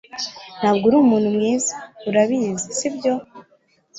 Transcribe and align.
Ntabwo 0.59 0.83
uri 0.85 0.95
umuntu 1.03 1.27
mwiza. 1.35 1.73
Urabizi, 2.09 2.67
sibyo? 2.77 3.13